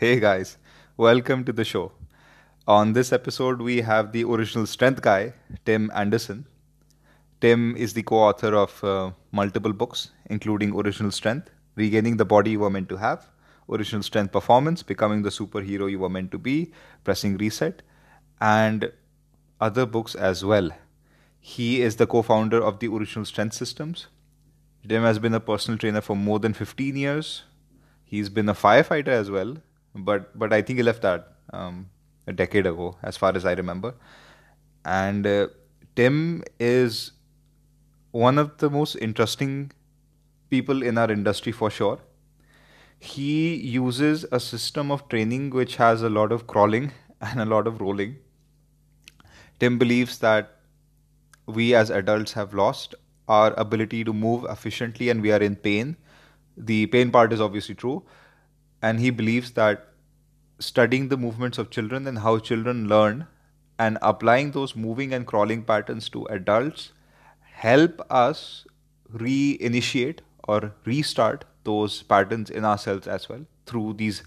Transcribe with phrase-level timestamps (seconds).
[0.00, 0.56] Hey guys,
[0.96, 1.92] welcome to the show.
[2.66, 5.34] On this episode, we have the original strength guy,
[5.66, 6.46] Tim Anderson.
[7.42, 12.52] Tim is the co author of uh, multiple books, including Original Strength, Regaining the Body
[12.52, 13.28] You Were Meant to Have,
[13.68, 16.72] Original Strength Performance, Becoming the Superhero You Were Meant to Be,
[17.04, 17.82] Pressing Reset,
[18.40, 18.90] and
[19.60, 20.70] other books as well.
[21.38, 24.06] He is the co founder of the Original Strength Systems.
[24.88, 27.42] Tim has been a personal trainer for more than 15 years.
[28.02, 29.58] He's been a firefighter as well,
[29.94, 31.90] but but I think he left that um,
[32.26, 33.94] a decade ago, as far as I remember.
[34.84, 35.48] And uh,
[35.96, 37.12] Tim is
[38.12, 39.72] one of the most interesting
[40.48, 41.98] people in our industry for sure.
[42.98, 47.66] He uses a system of training which has a lot of crawling and a lot
[47.66, 48.16] of rolling.
[49.58, 50.56] Tim believes that
[51.46, 52.94] we as adults have lost
[53.28, 55.96] our ability to move efficiently and we are in pain.
[56.56, 58.02] The pain part is obviously true,
[58.82, 59.86] and he believes that
[60.58, 63.26] studying the movements of children and how children learn
[63.78, 66.92] and applying those moving and crawling patterns to adults
[67.40, 68.66] help us
[69.12, 74.22] reinitiate or restart those patterns in ourselves as well through these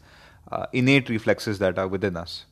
[0.51, 2.45] uh, innate reflexes that are within us.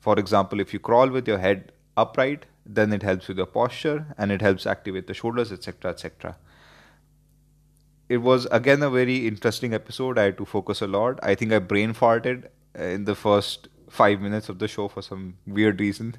[0.00, 4.06] For example, if you crawl with your head upright, then it helps with your posture
[4.16, 6.36] and it helps activate the shoulders, etc., etc
[8.08, 10.18] it was again a very interesting episode.
[10.18, 11.18] I had to focus a lot.
[11.22, 15.36] I think I brain farted in the first five minutes of the show for some
[15.46, 16.16] weird reason.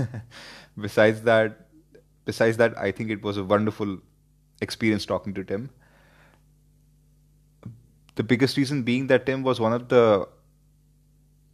[0.80, 1.66] besides that,
[2.24, 3.98] besides that, I think it was a wonderful
[4.60, 5.70] experience talking to Tim.
[8.16, 10.28] The biggest reason being that Tim was one of the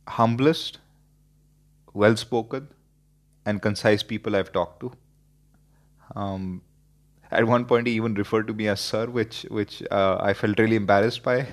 [0.08, 0.78] humblest,
[1.92, 2.68] well spoken,
[3.44, 4.92] and concise people I've talked to.
[6.16, 6.62] Um,
[7.34, 10.58] at one point, he even referred to me as sir, which which uh, I felt
[10.58, 11.46] really embarrassed by.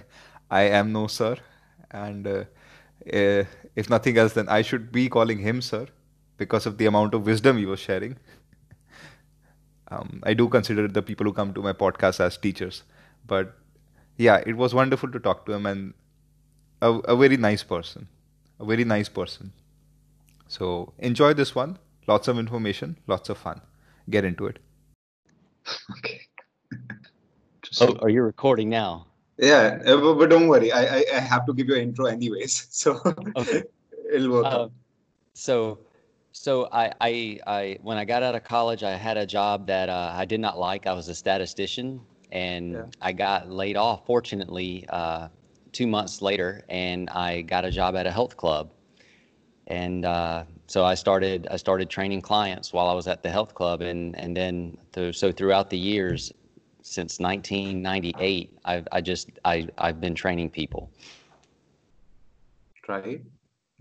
[0.50, 1.38] I am no sir,
[1.92, 2.44] and uh,
[3.14, 3.44] uh,
[3.76, 5.88] if nothing else, then I should be calling him sir
[6.38, 8.17] because of the amount of wisdom he was sharing.
[9.89, 12.84] um, I do consider the people who come to my podcast as teachers,
[13.26, 13.55] but
[14.17, 15.94] yeah, it was wonderful to talk to him and
[16.82, 18.08] a, a very nice person,
[18.60, 19.54] a very nice person.
[20.48, 21.78] So enjoy this one.
[22.08, 23.61] Lots of information, lots of fun.
[24.10, 24.60] Get into it.
[25.98, 26.22] Okay.
[27.82, 29.08] oh, are you recording now?
[29.38, 30.72] Yeah, uh, but don't worry.
[30.72, 32.99] I, I, I have to give you an intro anyways, so
[33.36, 33.64] okay.
[34.14, 34.45] it'll work.
[34.45, 34.67] Uh,
[35.33, 35.80] so,
[36.32, 39.89] so I, I, I, when I got out of college, I had a job that
[39.89, 40.86] uh, I did not like.
[40.86, 42.02] I was a statistician,
[42.32, 42.86] and yeah.
[43.02, 44.05] I got laid off.
[44.05, 45.30] Fortunately, uh,
[45.72, 48.72] two months later, and I got a job at a health club,
[49.67, 53.54] and uh, so I started I started training clients while I was at the health
[53.54, 56.32] club, and and then th- so throughout the years
[56.82, 60.89] since 1998, I've I just I I've been training people.
[62.87, 63.21] Right,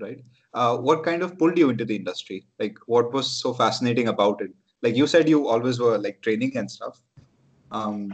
[0.00, 0.18] right.
[0.52, 2.44] Uh, what kind of pulled you into the industry?
[2.58, 4.50] Like, what was so fascinating about it?
[4.82, 7.00] Like you said, you always were like training and stuff.
[7.70, 8.12] Um,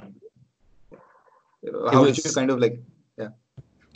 [1.91, 2.79] how was, did you kind of like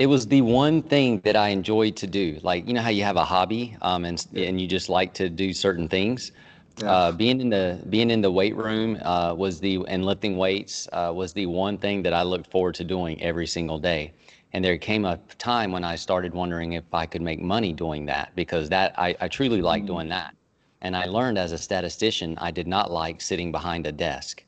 [0.01, 2.41] it was the one thing that I enjoyed to do.
[2.43, 5.29] Like you know how you have a hobby, um, and and you just like to
[5.29, 6.33] do certain things.
[6.79, 6.91] Yeah.
[6.91, 10.89] Uh, being in the being in the weight room uh, was the and lifting weights
[10.95, 14.15] uh, was the one thing that I looked forward to doing every single day.
[14.55, 18.07] And there came a time when I started wondering if I could make money doing
[18.07, 19.89] that because that I, I truly like mm.
[19.89, 20.35] doing that.
[20.81, 24.43] And I learned as a statistician I did not like sitting behind a desk.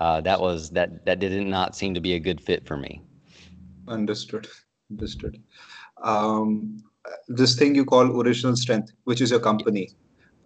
[0.00, 3.00] Uh, that was that that did not seem to be a good fit for me.
[3.86, 4.48] Understood.
[4.90, 5.42] Understood.
[6.02, 6.82] Um,
[7.28, 9.90] this thing you call original strength, which is your company.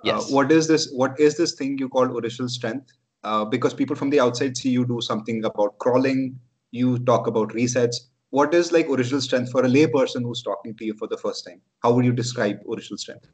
[0.03, 0.31] Yes.
[0.31, 0.91] Uh, what is this?
[0.93, 2.93] What is this thing you call original strength?
[3.23, 6.39] Uh, because people from the outside see you do something about crawling,
[6.73, 7.97] you talk about resets.
[8.31, 11.47] What is like original strength for a layperson who's talking to you for the first
[11.47, 11.61] time?
[11.83, 13.29] How would you describe original strength?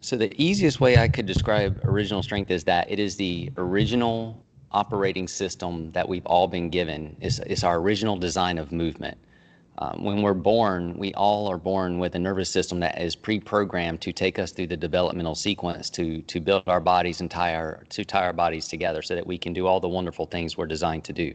[0.00, 4.44] So the easiest way I could describe original strength is that it is the original
[4.70, 7.16] operating system that we've all been given.
[7.20, 9.16] It's, it's our original design of movement.
[9.78, 14.00] Um, when we're born, we all are born with a nervous system that is pre-programmed
[14.02, 17.84] to take us through the developmental sequence to to build our bodies and tie our
[17.90, 20.66] to tie our bodies together so that we can do all the wonderful things we're
[20.66, 21.34] designed to do.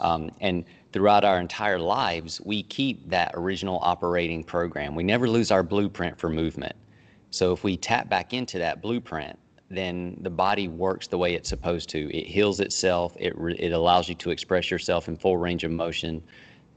[0.00, 4.94] Um, and throughout our entire lives, we keep that original operating program.
[4.94, 6.74] We never lose our blueprint for movement.
[7.30, 9.38] So if we tap back into that blueprint,
[9.70, 12.16] then the body works the way it's supposed to.
[12.16, 13.14] It heals itself.
[13.18, 16.22] It it allows you to express yourself in full range of motion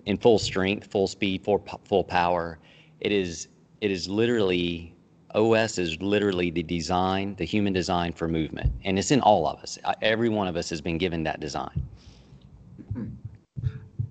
[0.05, 2.59] in full strength, full speed, full full power.
[2.99, 3.47] It is
[3.81, 4.95] it is literally
[5.33, 9.59] OS is literally the design, the human design for movement, and it's in all of
[9.59, 9.77] us.
[10.01, 11.85] Every one of us has been given that design.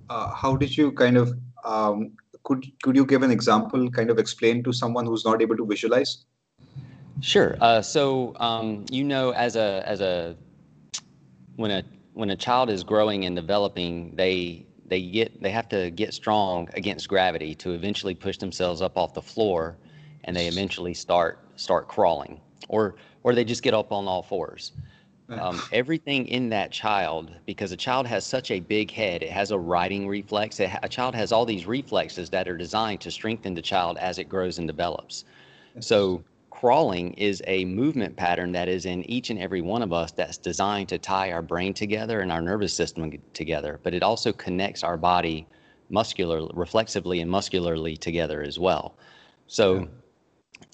[0.09, 2.13] Uh, how did you kind of um,
[2.45, 5.67] could could you give an example, kind of explain to someone who's not able to
[5.67, 6.25] visualize?
[7.21, 7.57] Sure.
[7.61, 10.37] Uh, so um, you know, as a as a
[11.57, 11.83] when a
[12.15, 16.69] when a child is growing and developing, they they get they have to get strong
[16.75, 19.79] against gravity to eventually push themselves up off the floor,
[20.25, 24.73] and they eventually start start crawling, or or they just get up on all fours.
[25.31, 29.53] Um, everything in that child, because a child has such a big head, it has
[29.53, 30.59] a righting reflex.
[30.59, 34.29] a child has all these reflexes that are designed to strengthen the child as it
[34.29, 35.25] grows and develops.
[35.79, 36.25] So
[36.61, 40.37] crawling is a movement pattern that is in each and every one of us that's
[40.37, 44.85] designed to tie our brain together and our nervous system together, but it also connects
[44.85, 45.47] our body
[45.89, 48.95] muscular, reflexively and muscularly together as well.
[49.47, 49.89] So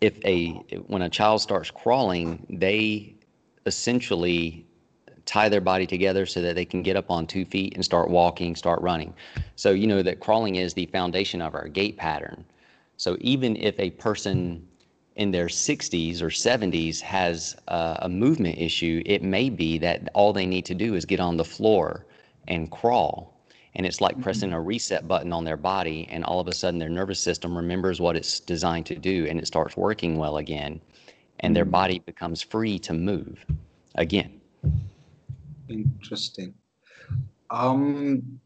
[0.00, 0.54] if a
[0.88, 3.14] when a child starts crawling, they
[3.64, 4.66] essentially
[5.24, 8.10] tie their body together so that they can get up on two feet and start
[8.10, 9.14] walking, start running.
[9.54, 12.44] So, you know that crawling is the foundation of our gait pattern.
[12.96, 14.66] So, even if a person
[15.16, 20.32] in their 60s or 70s has uh, a movement issue, it may be that all
[20.32, 22.06] they need to do is get on the floor
[22.48, 23.32] and crawl.
[23.74, 24.22] And it's like mm-hmm.
[24.22, 27.56] pressing a reset button on their body, and all of a sudden their nervous system
[27.56, 30.80] remembers what it's designed to do and it starts working well again
[31.40, 31.70] and their hmm.
[31.70, 33.44] body becomes free to move
[33.96, 34.40] again.
[35.68, 36.54] Interesting.
[37.50, 38.40] Um,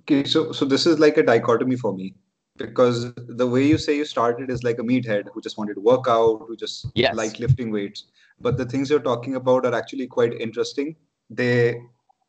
[0.00, 2.14] okay, so so this is like a dichotomy for me
[2.56, 5.80] because the way you say you started is like a meathead who just wanted to
[5.80, 7.14] work out, who just yes.
[7.14, 8.04] like lifting weights.
[8.40, 10.96] But the things you're talking about are actually quite interesting.
[11.30, 11.80] They,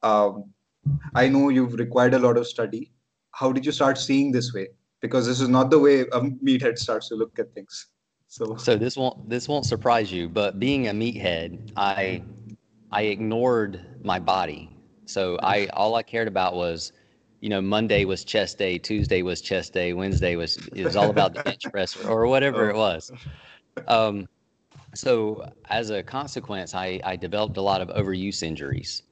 [0.04, 0.54] um,
[1.16, 2.92] I know you've required a lot of study.
[3.32, 4.68] How did you start seeing this way?
[5.02, 7.88] Because this is not the way a meathead starts to look at things.
[8.28, 12.24] So so this won't this won't surprise you, but being a meathead, I
[12.92, 14.70] I ignored my body.
[15.06, 16.92] So I all I cared about was,
[17.40, 21.10] you know, Monday was chest day, Tuesday was chest day, Wednesday was it was all
[21.10, 23.12] about the bench press or whatever it was.
[23.88, 24.28] Um,
[24.96, 29.04] so as a consequence, I, I developed a lot of overuse injuries.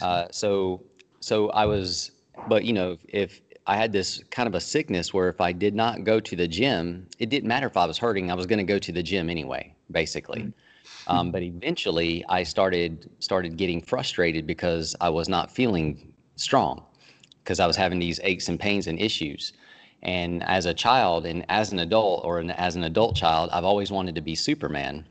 [0.00, 0.82] Uh, so
[1.20, 2.12] so I was,
[2.48, 5.74] but you know, if I had this kind of a sickness where if I did
[5.74, 8.58] not go to the gym, it didn't matter if I was hurting, I was going
[8.58, 10.42] to go to the gym anyway, basically.
[10.42, 10.50] Mm-hmm.
[11.06, 16.84] Um, but eventually I started started getting frustrated because I was not feeling strong
[17.44, 19.52] because I was having these aches and pains and issues.
[20.02, 23.64] And as a child and as an adult or an, as an adult child, I've
[23.64, 25.06] always wanted to be Superman,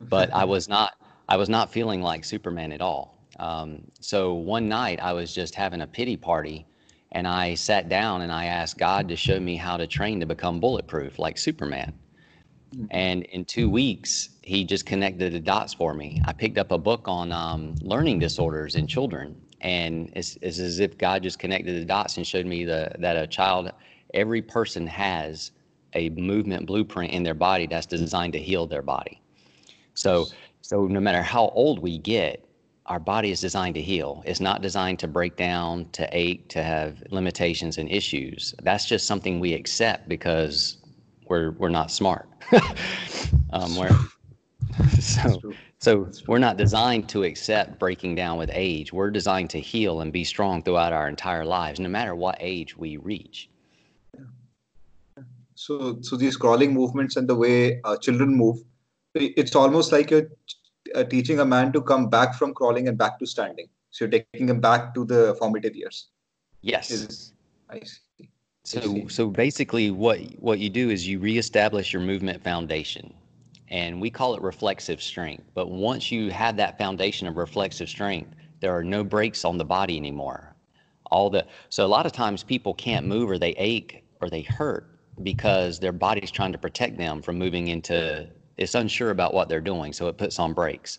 [0.00, 0.94] but I was not
[1.28, 3.18] I was not feeling like Superman at all.
[3.38, 6.66] Um, so one night I was just having a pity party
[7.12, 10.26] and I sat down and I asked God to show me how to train to
[10.26, 11.94] become bulletproof like Superman.
[12.90, 16.20] And in two weeks, he just connected the dots for me.
[16.24, 20.78] I picked up a book on um, learning disorders in children, and it's, it's as
[20.78, 23.72] if God just connected the dots and showed me the, that a child,
[24.12, 25.50] every person has
[25.94, 29.20] a movement blueprint in their body that's designed to heal their body.
[29.94, 30.26] So,
[30.60, 32.44] so no matter how old we get,
[32.86, 34.22] our body is designed to heal.
[34.26, 38.54] It's not designed to break down, to ache, to have limitations and issues.
[38.62, 40.76] That's just something we accept because
[41.26, 42.28] we're we're not smart.
[43.52, 43.96] um, we're,
[45.00, 45.40] so
[45.84, 48.90] so we're not designed to accept breaking down with age.
[48.90, 52.74] We're designed to heal and be strong throughout our entire lives, no matter what age
[52.74, 53.50] we reach.
[55.54, 58.64] So so these crawling movements and the way uh, children move,
[59.14, 60.28] it's almost like you're
[60.94, 63.68] uh, teaching a man to come back from crawling and back to standing.
[63.90, 66.08] So you're taking him back to the formative years.
[66.62, 66.90] Yes.
[66.90, 67.32] Is,
[67.68, 68.30] I see.
[68.64, 73.12] So, so basically, what what you do is you reestablish your movement foundation,
[73.68, 75.44] and we call it reflexive strength.
[75.54, 79.64] But once you have that foundation of reflexive strength, there are no brakes on the
[79.64, 80.54] body anymore.
[81.10, 84.42] All the so a lot of times people can't move or they ache or they
[84.42, 84.88] hurt
[85.22, 89.60] because their body's trying to protect them from moving into it's unsure about what they're
[89.60, 90.98] doing, so it puts on brakes.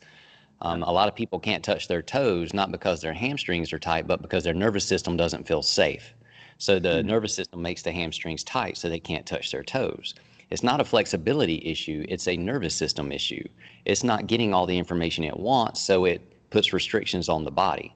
[0.62, 4.08] Um, a lot of people can't touch their toes, not because their hamstrings are tight,
[4.08, 6.14] but because their nervous system doesn't feel safe.
[6.58, 7.08] So the mm-hmm.
[7.08, 10.16] nervous system makes the hamstrings tight so they can't touch their toes.
[10.50, 13.44] It's not a flexibility issue, it's a nervous system issue.
[13.86, 17.96] It's not getting all the information it wants, so it puts restrictions on the body.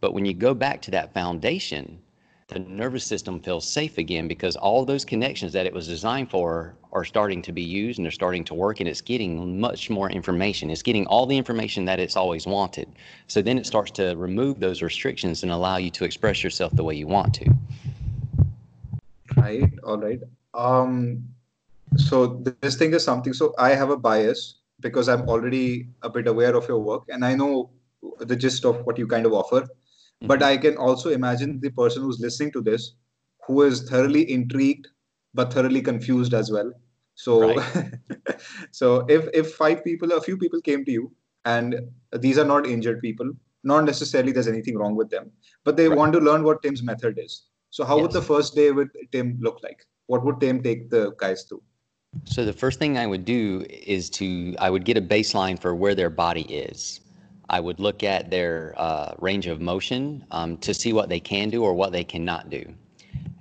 [0.00, 2.00] But when you go back to that foundation,
[2.48, 6.74] the nervous system feels safe again because all those connections that it was designed for
[6.92, 10.10] are starting to be used and they're starting to work and it's getting much more
[10.10, 10.70] information.
[10.70, 12.88] It's getting all the information that it's always wanted.
[13.26, 16.84] So then it starts to remove those restrictions and allow you to express yourself the
[16.84, 17.54] way you want to.
[19.36, 19.72] Right.
[19.84, 20.20] All right.
[20.52, 21.24] Um,
[21.96, 23.32] so this thing is something.
[23.32, 27.24] So I have a bias because I'm already a bit aware of your work and
[27.24, 27.70] I know
[28.18, 29.68] the gist of what you kind of offer
[30.22, 30.48] but mm-hmm.
[30.48, 32.94] i can also imagine the person who's listening to this
[33.46, 34.88] who is thoroughly intrigued
[35.34, 36.72] but thoroughly confused as well.
[37.14, 37.94] So, right.
[38.70, 41.12] so if if five people, a few people came to you,
[41.44, 41.80] and
[42.18, 43.32] these are not injured people,
[43.64, 45.30] not necessarily there's anything wrong with them,
[45.64, 45.98] but they right.
[45.98, 47.44] want to learn what Tim's method is.
[47.70, 48.02] So, how yes.
[48.02, 49.86] would the first day with Tim look like?
[50.06, 51.62] What would Tim take the guys through?
[52.24, 55.74] So the first thing I would do is to I would get a baseline for
[55.74, 57.00] where their body is.
[57.48, 61.50] I would look at their uh, range of motion um, to see what they can
[61.50, 62.64] do or what they cannot do,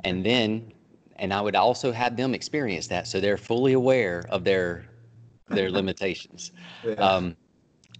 [0.04, 0.74] and then
[1.18, 4.86] and I would also have them experience that so they're fully aware of their
[5.50, 6.51] their limitations.
[6.84, 6.94] Yeah.
[6.94, 7.38] Um,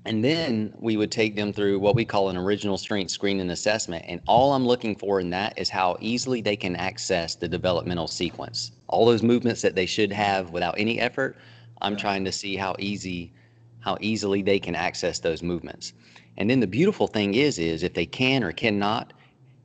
[0.06, 4.04] and then we would take them through what we call an original strength screening assessment.
[4.08, 8.08] And all I'm looking for in that is how easily they can access the developmental
[8.08, 8.72] sequence.
[8.88, 11.38] All those movements that they should have without any effort,
[11.82, 13.34] I'm trying to see how easy
[13.82, 15.94] how easily they can access those movements.
[16.38, 19.14] And then the beautiful thing is is if they can or cannot,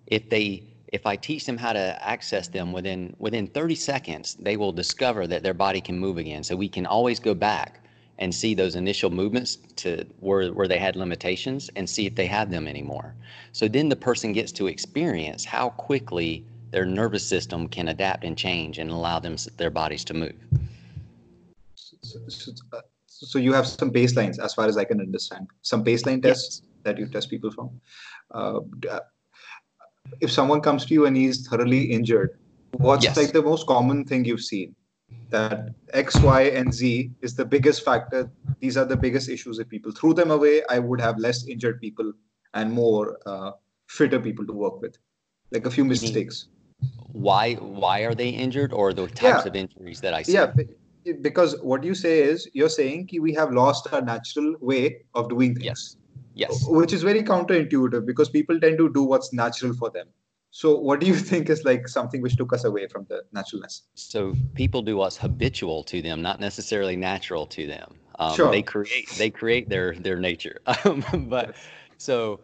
[0.06, 4.58] if they if I teach them how to access them within within 30 seconds, they
[4.58, 6.44] will discover that their body can move again.
[6.44, 7.85] So we can always go back
[8.18, 12.26] and see those initial movements to where, where they had limitations and see if they
[12.26, 13.14] have them anymore.
[13.52, 18.36] So then the person gets to experience how quickly their nervous system can adapt and
[18.36, 20.34] change and allow them their bodies to move.
[21.74, 22.52] So, so,
[23.06, 26.70] so you have some baselines as far as I can understand, some baseline tests yes.
[26.84, 27.80] that you test people from.
[28.32, 29.00] Uh, uh,
[30.20, 32.38] if someone comes to you and he's thoroughly injured,
[32.72, 33.16] what's yes.
[33.16, 34.74] like the most common thing you've seen?
[35.30, 38.30] That X, Y, and Z is the biggest factor.
[38.60, 39.58] These are the biggest issues.
[39.58, 42.12] If people threw them away, I would have less injured people
[42.54, 43.52] and more uh,
[43.88, 44.96] fitter people to work with.
[45.50, 46.48] Like a few mistakes.
[47.12, 47.54] Why?
[47.54, 49.48] Why are they injured, or the types yeah.
[49.48, 50.32] of injuries that I see?
[50.32, 50.52] Yeah,
[51.20, 55.54] because what you say is you're saying we have lost our natural way of doing
[55.54, 55.64] things.
[55.64, 55.96] Yes.
[56.34, 56.64] Yes.
[56.68, 60.08] Which is very counterintuitive because people tend to do what's natural for them.
[60.56, 63.82] So, what do you think is like something which took us away from the naturalness?
[63.94, 67.94] So, people do what's habitual to them, not necessarily natural to them.
[68.18, 68.50] Um, sure.
[68.50, 70.60] They create they create their their nature.
[70.86, 71.56] Um, but
[71.98, 72.40] so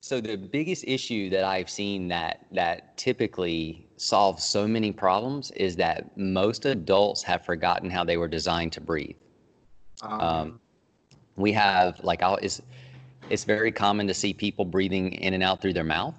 [0.00, 5.76] so the biggest issue that I've seen that that typically solves so many problems is
[5.76, 9.14] that most adults have forgotten how they were designed to breathe.
[10.02, 10.60] Um, um,
[11.36, 12.60] we have like I'll, it's
[13.30, 16.16] it's very common to see people breathing in and out through their mouth.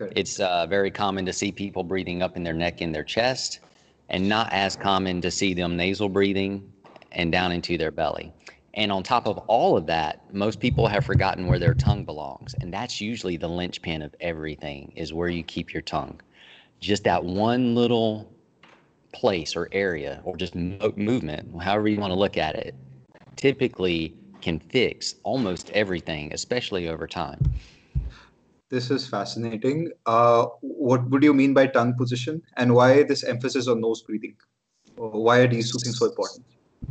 [0.00, 3.60] It's uh, very common to see people breathing up in their neck and their chest,
[4.08, 6.72] and not as common to see them nasal breathing
[7.12, 8.32] and down into their belly.
[8.74, 12.54] And on top of all of that, most people have forgotten where their tongue belongs.
[12.60, 16.20] And that's usually the linchpin of everything is where you keep your tongue.
[16.80, 18.32] Just that one little
[19.12, 22.74] place or area or just mo- movement, however you want to look at it,
[23.36, 27.40] typically can fix almost everything, especially over time.
[28.70, 29.90] This is fascinating.
[30.04, 34.36] Uh, what would you mean by tongue position and why this emphasis on nose breathing?
[34.96, 36.44] Why are these two things so important?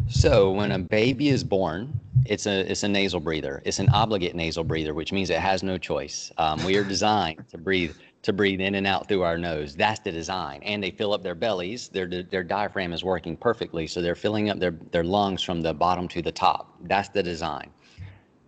[0.09, 3.61] So when a baby is born, it's a it's a nasal breather.
[3.63, 6.31] It's an obligate nasal breather, which means it has no choice.
[6.37, 9.75] Um, we are designed to breathe to breathe in and out through our nose.
[9.75, 10.61] That's the design.
[10.63, 11.89] And they fill up their bellies.
[11.89, 15.73] Their their diaphragm is working perfectly, so they're filling up their their lungs from the
[15.73, 16.73] bottom to the top.
[16.83, 17.69] That's the design.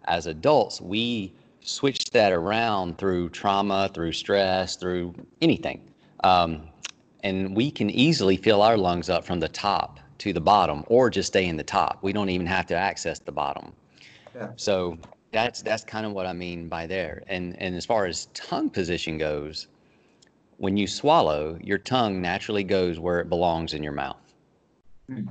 [0.05, 5.81] As adults, we switch that around through trauma, through stress, through anything.
[6.23, 6.69] Um,
[7.23, 11.09] and we can easily fill our lungs up from the top to the bottom or
[11.09, 11.99] just stay in the top.
[12.01, 13.73] We don't even have to access the bottom.
[14.35, 14.49] Yeah.
[14.55, 14.97] So
[15.31, 17.23] that's that's kind of what I mean by there.
[17.27, 19.67] And and as far as tongue position goes,
[20.57, 24.33] when you swallow, your tongue naturally goes where it belongs in your mouth.
[25.09, 25.27] Mm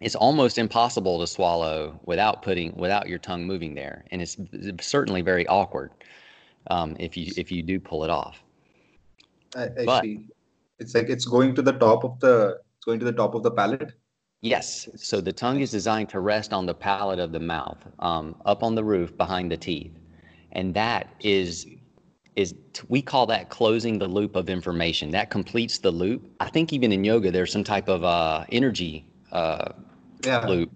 [0.00, 4.36] it's almost impossible to swallow without putting without your tongue moving there, and it's
[4.80, 5.90] certainly very awkward
[6.70, 8.42] um, if you if you do pull it off.
[9.54, 10.28] I, I but, see.
[10.78, 13.42] It's like it's going to the top of the it's going to the top of
[13.42, 13.92] the palate.
[14.42, 14.88] Yes.
[14.96, 18.62] So the tongue is designed to rest on the palate of the mouth, um, up
[18.62, 19.92] on the roof behind the teeth,
[20.52, 21.66] and that is
[22.36, 22.54] is
[22.88, 25.10] we call that closing the loop of information.
[25.10, 26.30] That completes the loop.
[26.38, 29.72] I think even in yoga, there's some type of uh, energy uh,
[30.24, 30.46] yeah.
[30.46, 30.70] loop.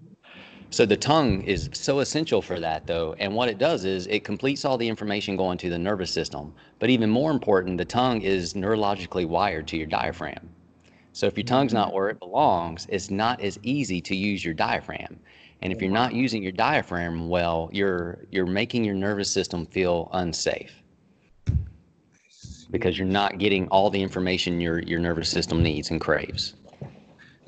[0.69, 3.13] So the tongue is so essential for that, though.
[3.19, 6.53] And what it does is it completes all the information going to the nervous system.
[6.79, 10.49] But even more important, the tongue is neurologically wired to your diaphragm.
[11.11, 14.53] So if your tongue's not where it belongs, it's not as easy to use your
[14.53, 15.19] diaphragm.
[15.61, 20.09] And if you're not using your diaphragm well, you're you're making your nervous system feel
[20.13, 20.81] unsafe
[22.71, 26.55] because you're not getting all the information your your nervous system needs and craves.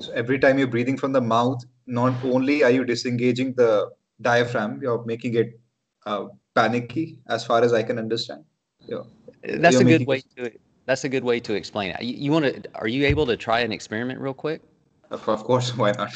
[0.00, 4.80] So every time you're breathing from the mouth, not only are you disengaging the diaphragm,
[4.82, 5.58] you're making it
[6.06, 8.44] uh, panicky, as far as I can understand.
[8.86, 9.06] You're,
[9.42, 10.50] that's you're a good way to.
[10.86, 12.02] That's a good way to explain it.
[12.02, 12.62] You, you want to?
[12.74, 14.62] Are you able to try an experiment real quick?
[15.10, 16.12] Of course, why not?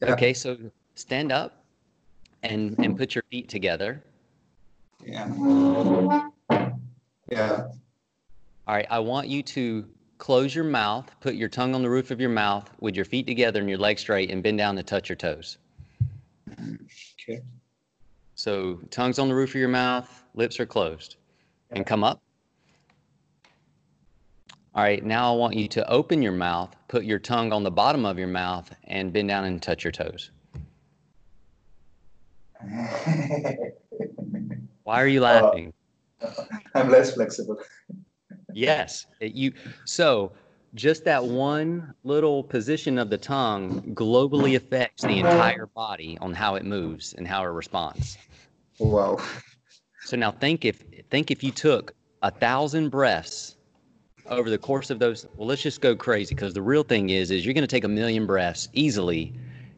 [0.00, 0.12] Yeah.
[0.12, 0.56] Okay, so
[0.94, 1.64] stand up
[2.42, 4.02] and and put your feet together.
[5.04, 5.26] Yeah.
[7.30, 7.68] Yeah.
[8.68, 12.10] All right, I want you to close your mouth, put your tongue on the roof
[12.10, 14.82] of your mouth with your feet together and your legs straight and bend down to
[14.82, 15.58] touch your toes.
[17.20, 17.40] Okay.
[18.34, 21.16] So tongue's on the roof of your mouth, lips are closed.
[21.70, 22.22] And come up.
[24.74, 27.70] All right, now I want you to open your mouth, put your tongue on the
[27.70, 30.30] bottom of your mouth, and bend down and touch your toes.
[34.84, 35.72] Why are you laughing?
[36.20, 36.30] Uh,
[36.74, 37.58] I'm less flexible.
[38.56, 39.52] Yes, you.
[39.84, 40.32] So
[40.74, 46.54] just that one little position of the tongue globally affects the entire body on how
[46.54, 48.18] it moves and how it responds.
[48.78, 49.18] Wow.
[50.00, 53.56] So now think if think if you took a thousand breaths
[54.28, 55.26] over the course of those.
[55.36, 57.84] Well, let's just go crazy because the real thing is is you're going to take
[57.84, 59.34] a million breaths easily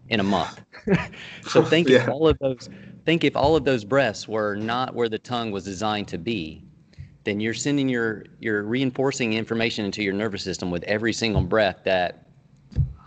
[0.08, 0.60] in a month.
[1.42, 2.02] so think yeah.
[2.02, 2.68] if all of those
[3.04, 6.64] think if all of those breaths were not where the tongue was designed to be,
[7.28, 11.80] then you're sending your you're reinforcing information into your nervous system with every single breath
[11.84, 12.26] that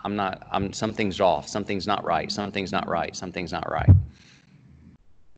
[0.04, 3.90] I'm not I'm something's off, something's not right, something's not right, something's not right.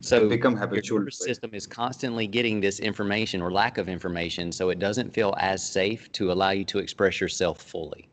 [0.01, 1.01] So become habitual.
[1.01, 5.33] Your system is constantly getting this information or lack of information, so it doesn't feel
[5.39, 8.07] as safe to allow you to express yourself fully.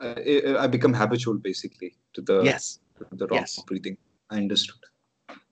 [0.00, 3.62] Uh, I become habitual basically to the yes to the wrong yes.
[3.66, 3.98] breathing.
[4.30, 4.82] I understood.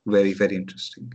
[0.07, 1.13] Very very interesting.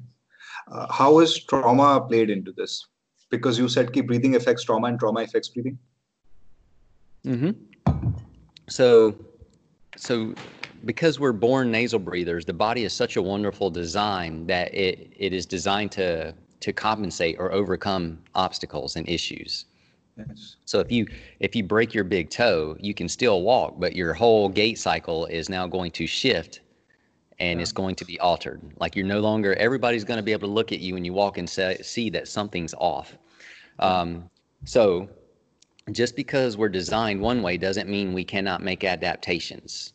[0.72, 2.88] Uh, how is trauma played into this?
[3.30, 5.78] Because you said keep breathing affects trauma and trauma affects breathing.
[7.26, 7.52] Mm-hmm.
[8.70, 9.16] So,
[9.96, 10.34] so
[10.86, 15.34] because we're born nasal breathers, the body is such a wonderful design that it, it
[15.34, 19.66] is designed to to compensate or overcome obstacles and issues.
[20.18, 20.56] Yes.
[20.66, 21.08] So if you
[21.40, 25.26] if you break your big toe, you can still walk, but your whole gait cycle
[25.26, 26.62] is now going to shift
[27.40, 28.62] and it's going to be altered.
[28.80, 31.14] Like you're no longer everybody's going to be able to look at you when you
[31.14, 33.18] walk and say, see that something's off.
[33.80, 34.30] Um,
[34.66, 35.10] so
[35.92, 39.94] just because we're designed one way doesn't mean we cannot make adaptations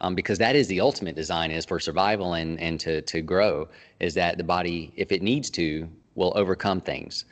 [0.00, 3.68] um, because that is the ultimate design is for survival and, and to, to grow
[4.00, 7.24] is that the body, if it needs to, will overcome things.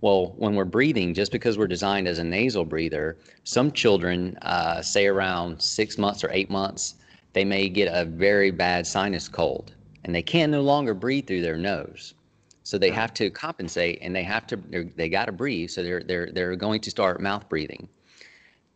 [0.00, 4.82] Well, when we're breathing, just because we're designed as a nasal breather, some children, uh,
[4.82, 6.94] say around six months or eight months,
[7.32, 11.42] they may get a very bad sinus cold and they can no longer breathe through
[11.42, 12.14] their nose.
[12.62, 14.56] So they have to compensate and they have to,
[14.96, 15.70] they got to breathe.
[15.70, 17.88] So they're, they're, they're going to start mouth breathing.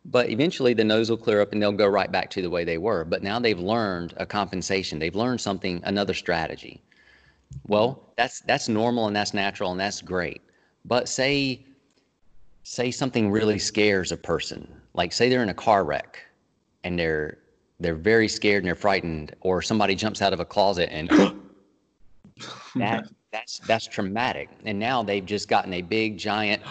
[0.05, 2.63] But eventually the nose will clear up and they'll go right back to the way
[2.63, 3.05] they were.
[3.05, 4.99] But now they've learned a compensation.
[4.99, 6.81] They've learned something, another strategy.
[7.67, 10.41] Well, that's that's normal and that's natural and that's great.
[10.83, 11.65] But say
[12.63, 14.67] say something really scares a person.
[14.93, 16.19] Like say they're in a car wreck
[16.83, 17.37] and they're
[17.79, 21.09] they're very scared and they're frightened, or somebody jumps out of a closet and
[22.75, 24.49] that that's that's traumatic.
[24.65, 26.61] And now they've just gotten a big giant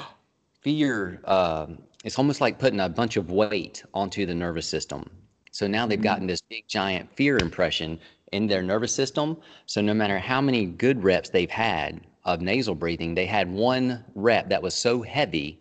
[0.63, 1.67] fear uh,
[2.05, 5.09] it's almost like putting a bunch of weight onto the nervous system.
[5.51, 6.05] So now they've mm-hmm.
[6.05, 7.99] gotten this big giant fear impression
[8.33, 9.39] in their nervous system.
[9.67, 14.05] So no matter how many good reps they've had of nasal breathing, they had one
[14.15, 15.59] rep that was so heavy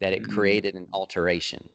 [0.00, 0.32] that it mm-hmm.
[0.32, 1.68] created an alteration.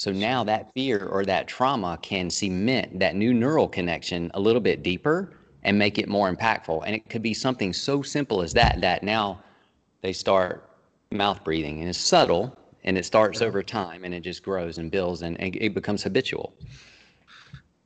[0.00, 4.62] So now that fear or that trauma can cement that new neural connection a little
[4.62, 6.84] bit deeper and make it more impactful.
[6.86, 9.42] And it could be something so simple as that, that now
[10.00, 10.70] they start
[11.10, 14.90] mouth breathing and it's subtle, and it starts over time and it just grows and
[14.90, 16.54] builds and, and it becomes habitual.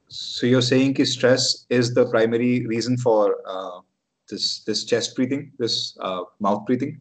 [0.06, 3.80] So you're saying that stress is the primary reason for uh,
[4.30, 7.00] this this chest breathing this uh, mouth breathing?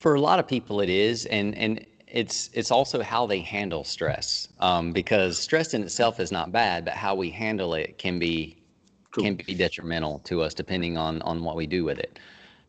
[0.00, 3.84] For a lot of people it is and and it's it's also how they handle
[3.84, 8.18] stress um, because stress in itself is not bad but how we handle it can
[8.18, 8.56] be
[9.12, 9.24] True.
[9.24, 12.18] can be detrimental to us depending on on what we do with it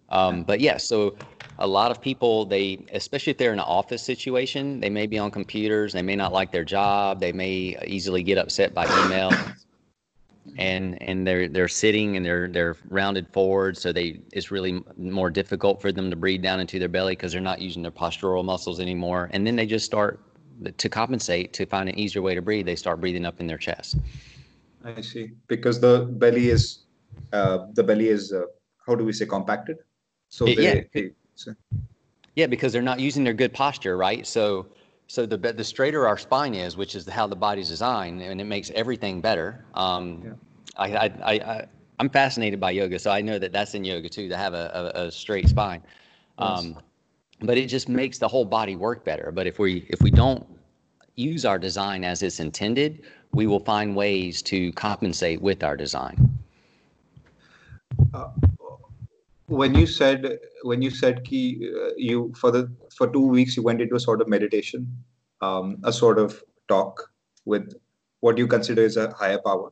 [0.10, 1.15] um, but yeah, so
[1.60, 5.19] a lot of people, they, especially if they're in an office situation, they may be
[5.19, 9.32] on computers, they may not like their job, they may easily get upset by email.
[10.60, 15.30] And and they're they're sitting and they're they're rounded forward so they it's really more
[15.30, 18.43] difficult for them to breathe down into their belly because they're not using their postural
[18.43, 20.19] muscles anymore and then they just start
[20.78, 23.58] to compensate to find an easier way to breathe they start breathing up in their
[23.58, 23.98] chest
[24.84, 26.80] i see because the belly is
[27.34, 28.41] uh, the belly is uh,
[28.86, 29.78] how do we say compacted
[30.30, 31.54] so they, yeah, they, so.
[32.36, 34.26] yeah, because they're not using their good posture, right?
[34.26, 34.67] So
[35.08, 38.45] so the the straighter our spine is, which is how the body's designed, and it
[38.45, 39.65] makes everything better.
[39.74, 40.32] Um, yeah.
[40.80, 41.65] I, I, I,
[42.00, 44.92] I'm fascinated by yoga, so I know that that's in yoga too to have a,
[44.96, 45.82] a, a straight spine.
[46.38, 46.80] Um,
[47.42, 49.32] but it just makes the whole body work better.
[49.34, 50.46] But if we if we don't
[51.15, 56.39] use our design as it's intended, we will find ways to compensate with our design.
[58.13, 58.30] Uh,
[59.48, 63.63] when you said when you said key, uh, you for the for two weeks you
[63.63, 64.88] went into a sort of meditation,
[65.42, 67.12] um, a sort of talk
[67.46, 67.74] with
[68.22, 69.72] what you consider is a higher power.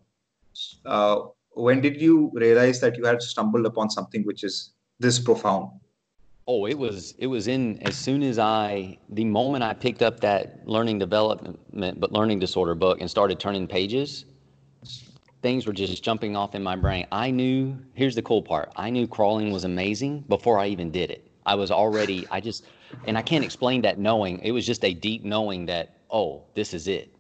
[0.85, 1.19] Uh,
[1.51, 5.71] when did you realize that you had stumbled upon something which is this profound?
[6.49, 10.21] Oh, it was it was in as soon as I the moment I picked up
[10.21, 11.59] that learning development
[11.99, 14.23] but learning disorder book and started turning pages,
[15.41, 17.05] things were just jumping off in my brain.
[17.11, 18.71] I knew here's the cool part.
[18.77, 21.29] I knew crawling was amazing before I even did it.
[21.45, 22.65] I was already I just
[23.03, 24.39] and I can't explain that knowing.
[24.39, 27.13] It was just a deep knowing that oh, this is it.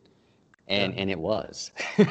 [0.69, 1.01] And yeah.
[1.01, 1.71] and it was.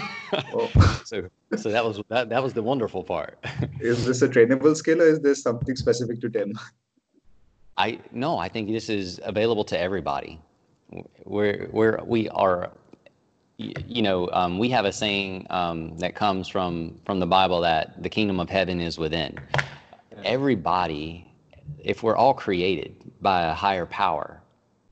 [1.05, 3.38] so so that was that, that was the wonderful part.
[3.81, 6.53] is this a trainable skill or is this something specific to Tim?
[7.77, 10.40] I no, I think this is available to everybody.
[11.25, 12.71] We're we're we are
[13.59, 18.03] you know um, we have a saying um, that comes from from the bible that
[18.03, 19.38] the kingdom of heaven is within
[20.25, 21.31] everybody
[21.79, 24.40] if we're all created by a higher power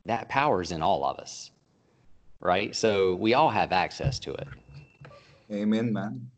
[0.07, 1.51] that power is in all of us
[2.45, 4.49] right so we all have access to it
[5.51, 6.31] amen man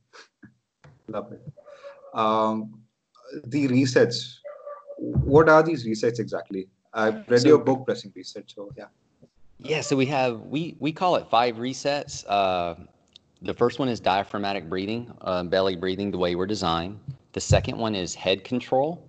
[1.09, 1.43] love it
[2.15, 2.81] um,
[3.45, 4.39] the resets
[4.97, 6.69] what are these resets exactly?
[6.93, 8.51] I've read so, your book, Pressing Reset.
[8.51, 8.87] So yeah.
[9.59, 9.81] Yeah.
[9.81, 12.25] So we have we we call it five resets.
[12.27, 12.75] Uh,
[13.43, 16.99] the first one is diaphragmatic breathing, uh, belly breathing, the way we're designed.
[17.33, 19.07] The second one is head control,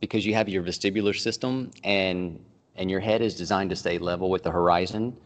[0.00, 2.42] because you have your vestibular system and
[2.76, 5.16] and your head is designed to stay level with the horizon,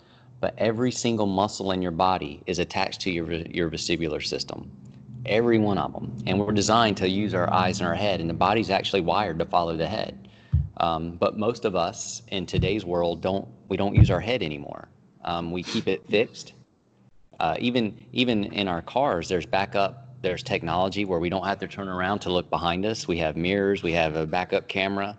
[0.41, 4.71] but every single muscle in your body is attached to your your vestibular system
[5.29, 6.17] every one of them.
[6.27, 9.39] And we're designed to use our eyes and our head, and the body's actually wired
[9.39, 10.29] to follow the head.
[10.79, 13.49] Um, but most of us in today's world don't.
[13.69, 14.89] We don't use our head anymore.
[15.25, 16.55] Um, we keep it fixed.
[17.39, 20.07] Uh, even even in our cars, there's backup.
[20.23, 23.07] There's technology where we don't have to turn around to look behind us.
[23.07, 23.83] We have mirrors.
[23.83, 25.17] We have a backup camera.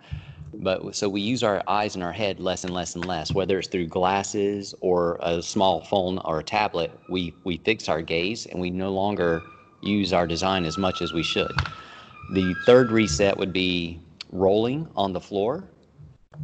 [0.53, 3.33] But so we use our eyes and our head less and less and less.
[3.33, 8.01] Whether it's through glasses or a small phone or a tablet, we we fix our
[8.01, 9.43] gaze and we no longer
[9.81, 11.53] use our design as much as we should.
[12.31, 13.99] The third reset would be
[14.31, 15.69] rolling on the floor.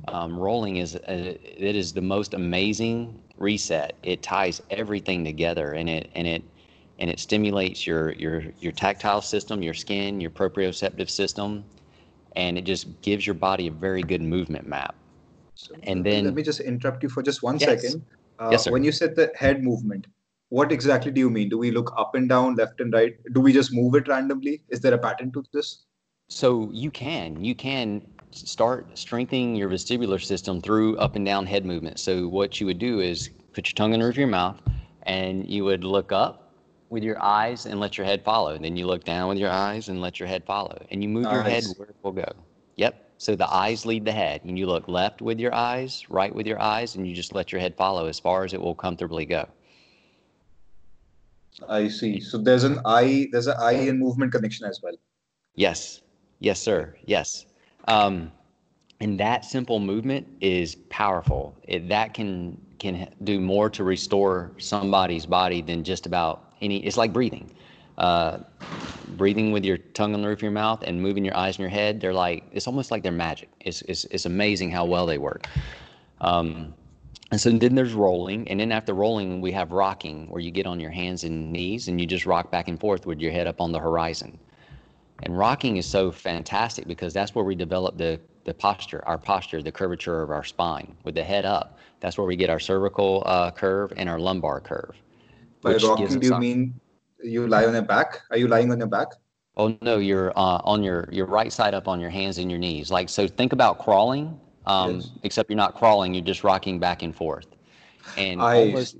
[0.07, 3.95] Um, rolling is a, uh, it is the most amazing reset.
[4.03, 6.43] It ties everything together, and it and it
[6.99, 11.65] and it stimulates your your your tactile system, your skin, your proprioceptive system,
[12.35, 14.95] and it just gives your body a very good movement map.
[15.55, 17.81] So, and then let me just interrupt you for just one yes.
[17.81, 18.05] second.
[18.39, 18.71] Uh, yes, sir.
[18.71, 20.07] When you said the head movement,
[20.49, 21.49] what exactly do you mean?
[21.49, 23.15] Do we look up and down, left and right?
[23.33, 24.61] Do we just move it randomly?
[24.69, 25.85] Is there a pattern to this?
[26.27, 27.43] So you can.
[27.43, 31.99] You can start strengthening your vestibular system through up and down head movement.
[31.99, 34.61] So what you would do is put your tongue in the roof of your mouth
[35.03, 36.44] and you would look up
[36.95, 38.55] with your eyes and let your head follow.
[38.55, 40.83] And then you look down with your eyes and let your head follow.
[40.89, 41.33] And you move nice.
[41.33, 42.31] your head where it will go.
[42.77, 43.11] Yep.
[43.17, 44.41] So the eyes lead the head.
[44.45, 47.51] And you look left with your eyes, right with your eyes, and you just let
[47.51, 49.47] your head follow as far as it will comfortably go.
[51.69, 52.19] I see.
[52.19, 54.95] So there's an eye, there's an eye and movement connection as well.
[55.55, 56.01] Yes.
[56.39, 56.95] Yes, sir.
[57.05, 57.45] Yes.
[57.89, 58.31] Um,
[59.01, 61.55] and that simple movement is powerful.
[61.67, 66.85] It, that can can do more to restore somebody's body than just about any.
[66.85, 67.51] It's like breathing.
[67.97, 68.39] Uh,
[69.15, 71.61] breathing with your tongue on the roof of your mouth and moving your eyes and
[71.61, 72.01] your head.
[72.01, 73.49] They're like it's almost like they're magic.
[73.61, 75.47] It's it's, it's amazing how well they work.
[76.19, 76.73] Um,
[77.31, 80.67] and so then there's rolling, and then after rolling, we have rocking, where you get
[80.67, 83.47] on your hands and knees and you just rock back and forth with your head
[83.47, 84.37] up on the horizon.
[85.23, 89.61] And rocking is so fantastic because that's where we develop the, the posture, our posture,
[89.63, 91.79] the curvature of our spine with the head up.
[91.99, 94.95] That's where we get our cervical uh, curve and our lumbar curve.
[95.65, 96.79] By rocking, do you mean
[97.23, 98.21] you lie on your back?
[98.29, 99.09] Are you lying on your back?
[99.57, 102.59] Oh no, you're uh, on your your right side up on your hands and your
[102.59, 102.91] knees.
[102.91, 105.11] Like so, think about crawling um, yes.
[105.23, 107.47] except you're not crawling, you're just rocking back and forth.
[108.17, 108.97] And I almost,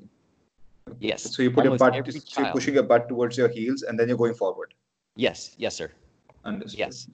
[0.99, 1.35] yes.
[1.35, 4.07] So you put your butt, so you're pushing your butt towards your heels and then
[4.07, 4.73] you're going forward.
[5.15, 5.91] Yes, yes, sir.
[6.43, 6.79] Understood.
[6.79, 7.07] Yes.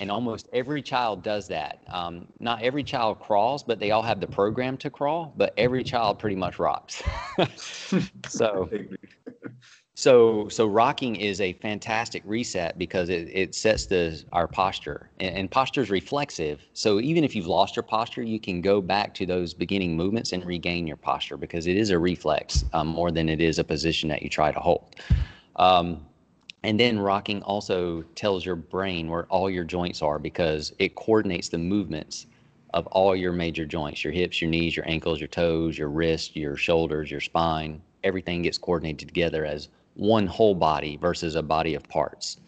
[0.00, 1.82] And almost every child does that.
[1.88, 5.32] Um, not every child crawls, but they all have the program to crawl.
[5.36, 7.02] But every child pretty much rocks.
[8.28, 8.68] so,
[9.94, 15.36] so, so rocking is a fantastic reset because it, it sets the our posture, and,
[15.36, 16.60] and posture is reflexive.
[16.72, 20.32] So even if you've lost your posture, you can go back to those beginning movements
[20.32, 23.64] and regain your posture because it is a reflex um, more than it is a
[23.64, 24.96] position that you try to hold.
[25.56, 26.06] Um,
[26.64, 31.50] and then rocking also tells your brain where all your joints are because it coordinates
[31.50, 32.26] the movements
[32.72, 36.34] of all your major joints your hips, your knees, your ankles, your toes, your wrists,
[36.34, 37.82] your shoulders, your spine.
[38.02, 42.38] Everything gets coordinated together as one whole body versus a body of parts.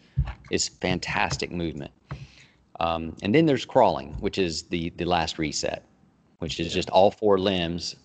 [0.51, 1.93] It's fantastic movement.
[2.81, 5.85] Um, and then there's crawling, which is the, the last reset,
[6.39, 7.97] which is just all four limbs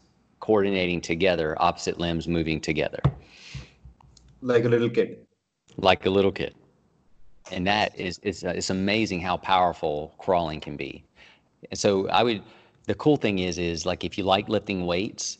[0.41, 2.99] coordinating together, opposite limbs moving together.
[4.41, 5.25] Like a little kid.
[5.77, 6.55] Like a little kid.
[7.51, 11.03] And that is, it's, it's amazing how powerful crawling can be.
[11.69, 12.43] And so I would,
[12.87, 15.37] the cool thing is, is like if you like lifting weights,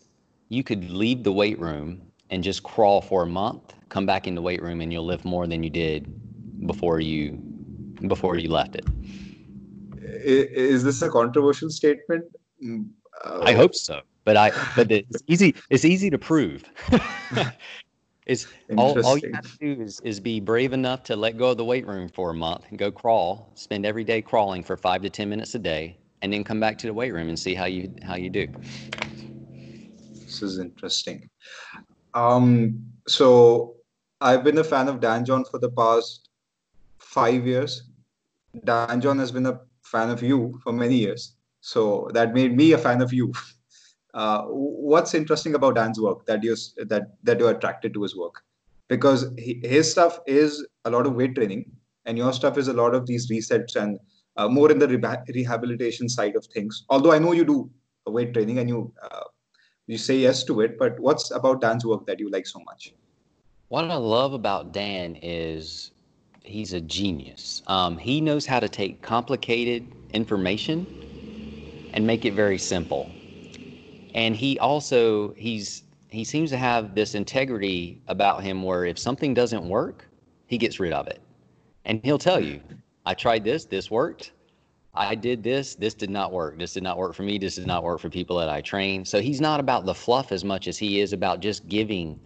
[0.50, 4.36] you could leave the weight room and just crawl for a month, come back in
[4.36, 6.08] the weight room, and you'll lift more than you did
[6.68, 7.34] before you
[8.08, 8.86] before you left it.
[10.04, 12.26] Is this a controversial statement?
[13.24, 15.56] Uh, I hope so, but I but it's easy.
[15.70, 16.64] It's easy to prove.
[18.28, 21.52] it's all, all you have to do is, is be brave enough to let go
[21.52, 23.52] of the weight room for a month and go crawl.
[23.56, 26.78] Spend every day crawling for five to ten minutes a day, and then come back
[26.80, 28.48] to the weight room and see how you how you do.
[30.14, 31.30] This is interesting.
[32.14, 33.76] Um, so
[34.22, 36.30] I've been a fan of Dan John for the past
[37.00, 37.90] five years.
[38.64, 41.36] Dan John has been a fan of you for many years.
[41.62, 43.34] So that made me a fan of you.
[44.14, 48.44] Uh, what's interesting about Dan's work that you that that you're attracted to his work?
[48.90, 51.72] Because he, his stuff is a lot of weight training,
[52.06, 54.00] and your stuff is a lot of these resets and
[54.38, 56.84] uh, more in the re- rehabilitation side of things.
[56.90, 57.70] Although I know you do
[58.06, 59.24] weight training and you uh,
[59.88, 62.94] you say yes to it, but what's about Dan's work that you like so much?
[63.70, 65.92] What I love about Dan is
[66.44, 67.62] he's a genius.
[67.68, 70.86] Um, he knows how to take complicated information
[71.94, 73.10] and make it very simple.
[74.14, 79.34] And he also he's he seems to have this integrity about him where if something
[79.34, 80.08] doesn't work,
[80.48, 81.22] he gets rid of it.
[81.86, 82.60] And he'll tell you,
[83.06, 84.34] I tried this, this worked.
[84.94, 86.60] I did this, this did not work.
[86.60, 87.38] This did not work for me.
[87.38, 89.06] This did not work for people that I train.
[89.06, 92.20] So he's not about the fluff as much as he is about just giving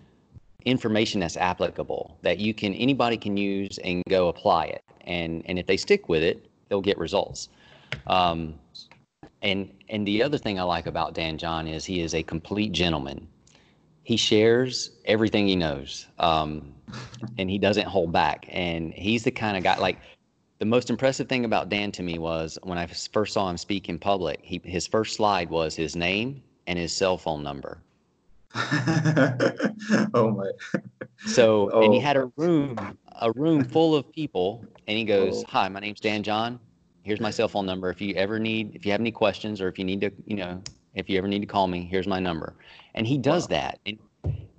[0.66, 5.60] information that's applicable that you can anybody can use and go apply it and and
[5.60, 7.50] if they stick with it they'll get results
[8.08, 8.56] um,
[9.46, 12.72] and and the other thing i like about dan john is he is a complete
[12.72, 13.28] gentleman
[14.04, 16.74] he shares everything he knows um,
[17.38, 20.00] and he doesn't hold back and he's the kind of guy like
[20.60, 23.88] the most impressive thing about dan to me was when i first saw him speak
[23.88, 27.80] in public he, his first slide was his name and his cell phone number
[30.14, 30.50] oh my.
[31.26, 31.84] So oh.
[31.84, 32.02] and he oh.
[32.02, 32.78] had a room,
[33.20, 35.48] a room full of people, and he goes, oh.
[35.50, 36.58] "Hi, my name's Dan John.
[37.06, 37.92] Here's my cell phone number.
[37.92, 40.38] If you ever need, if you have any questions, or if you need to, you
[40.38, 40.60] know,
[40.96, 42.56] if you ever need to call me, here's my number."
[42.96, 43.58] And he does wow.
[43.58, 44.00] that, and,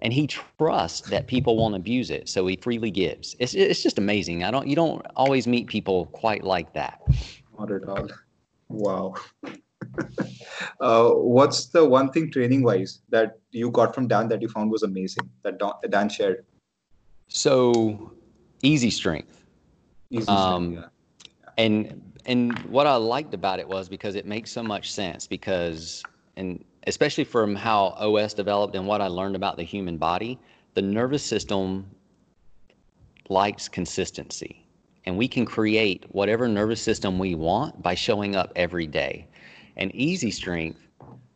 [0.00, 3.34] and he trusts that people won't abuse it, so he freely gives.
[3.40, 4.44] It's it's just amazing.
[4.44, 7.02] I don't you don't always meet people quite like that.
[7.58, 8.06] Not at all.
[8.68, 9.14] Wow.
[10.80, 14.70] uh, what's the one thing training wise that you got from Dan that you found
[14.70, 16.44] was amazing that Dan shared?
[17.26, 18.12] So,
[18.62, 19.42] easy strength.
[20.10, 20.90] Easy um, strength,
[21.42, 21.64] yeah.
[21.64, 26.02] And and what I liked about it was because it makes so much sense because
[26.36, 30.38] and especially from how OS developed and what I learned about the human body,
[30.74, 31.90] the nervous system
[33.28, 34.66] likes consistency.
[35.04, 39.26] And we can create whatever nervous system we want by showing up every day.
[39.76, 40.80] And easy strength,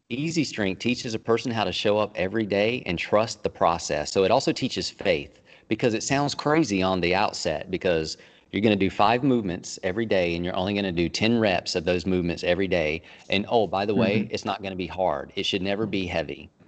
[0.08, 4.12] easy strength teaches a person how to show up every day and trust the process.
[4.12, 8.16] So it also teaches faith because it sounds crazy on the outset because
[8.50, 11.38] you're going to do five movements every day and you're only going to do 10
[11.38, 13.02] reps of those movements every day.
[13.28, 14.34] And oh, by the way, mm-hmm.
[14.34, 15.32] it's not going to be hard.
[15.36, 16.50] It should never be heavy.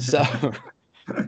[0.00, 0.24] So,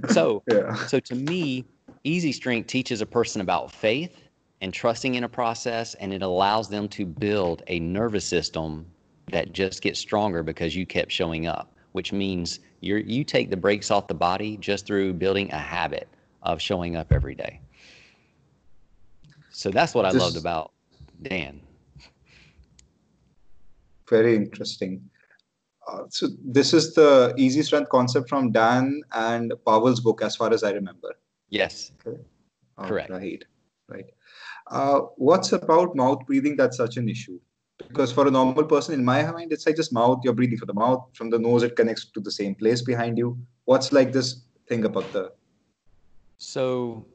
[0.09, 0.75] so, yeah.
[0.87, 1.65] so to me,
[2.05, 4.17] easy strength teaches a person about faith
[4.61, 8.87] and trusting in a process, and it allows them to build a nervous system
[9.31, 13.57] that just gets stronger because you kept showing up, which means you you take the
[13.57, 16.09] brakes off the body just through building a habit
[16.43, 17.61] of showing up every day.
[19.61, 20.73] So that's what I loved about
[21.21, 21.61] Dan.
[24.09, 25.03] Very interesting.
[25.87, 30.51] Uh, so this is the easy strength concept from Dan and Pavel's book, as far
[30.55, 31.11] as I remember.
[31.51, 31.93] Yes.
[32.07, 32.17] Okay.
[32.79, 33.11] Correct.
[33.11, 33.45] Right.
[33.87, 34.07] Right.
[34.71, 37.39] Uh, what's about mouth breathing that's such an issue?
[37.89, 40.67] because for a normal person in my mind it's like just mouth you're breathing from
[40.67, 44.13] the mouth from the nose it connects to the same place behind you what's like
[44.13, 45.33] this thing about the
[46.37, 47.07] so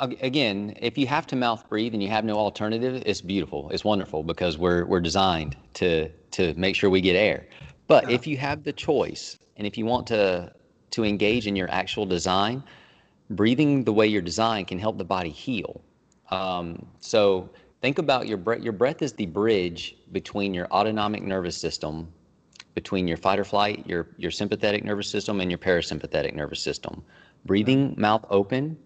[0.00, 3.84] again if you have to mouth breathe and you have no alternative it's beautiful it's
[3.84, 7.46] wonderful because we're we're designed to to make sure we get air
[7.86, 8.14] but yeah.
[8.14, 10.52] if you have the choice and if you want to
[10.90, 12.62] to engage in your actual design
[13.30, 15.82] breathing the way you're designed can help the body heal
[16.30, 17.50] um, so
[17.80, 18.62] think about your breath.
[18.62, 22.12] Your breath is the bridge between your autonomic nervous system,
[22.74, 27.02] between your fight or flight, your, your sympathetic nervous system, and your parasympathetic nervous system.
[27.44, 28.78] Breathing mouth open